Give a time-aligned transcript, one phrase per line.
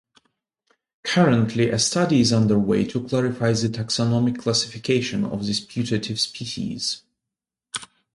[1.03, 7.03] Currently a study is underway to clarify the taxonomic classification of this putative subspecies.